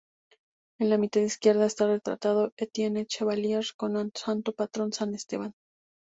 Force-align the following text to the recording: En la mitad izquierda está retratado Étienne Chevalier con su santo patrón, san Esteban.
En 0.79 0.89
la 0.89 0.97
mitad 0.97 1.21
izquierda 1.21 1.67
está 1.67 1.85
retratado 1.85 2.53
Étienne 2.57 3.05
Chevalier 3.05 3.63
con 3.77 3.91
su 3.93 4.11
santo 4.19 4.51
patrón, 4.51 4.93
san 4.93 5.13
Esteban. 5.13 5.53